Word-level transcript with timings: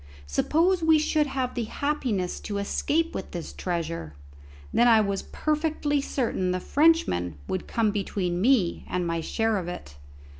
Suppose 0.25 0.81
we 0.81 0.97
should 0.97 1.27
have 1.27 1.53
the 1.53 1.65
happiness 1.65 2.39
to 2.39 2.57
escape 2.57 3.13
with 3.13 3.29
this 3.29 3.53
treasure, 3.53 4.15
then 4.73 4.87
I 4.87 4.99
was 4.99 5.21
perfectly 5.21 6.01
certain 6.01 6.49
the 6.49 6.59
Frenchman 6.59 7.37
would 7.47 7.67
come 7.67 7.91
between 7.91 8.41
me 8.41 8.83
and 8.89 9.05
my 9.05 9.21
share 9.21 9.57
of 9.59 9.67
it. 9.67 9.97